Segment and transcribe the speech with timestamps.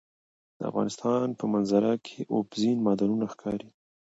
[0.57, 3.67] د افغانستان په منظره کې اوبزین معدنونه ښکاره ده.